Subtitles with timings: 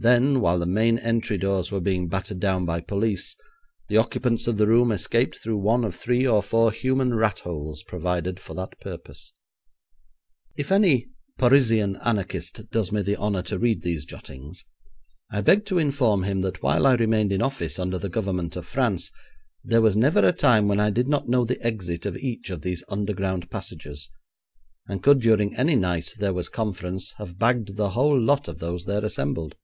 [0.00, 3.34] Then, while the main entry doors were being battered down by police,
[3.88, 7.82] the occupants of the room escaped through one of three or four human rat holes
[7.82, 9.32] provided for that purpose.
[10.54, 14.64] If any Parisian anarchist does me the honour to read these jottings,
[15.32, 18.68] I beg to inform him that while I remained in office under the Government of
[18.68, 19.10] France
[19.64, 22.62] there was never a time when I did not know the exit of each of
[22.62, 24.08] these underground passages,
[24.88, 28.84] and could during any night there was conference have bagged the whole lot of those
[28.84, 29.56] there assembled.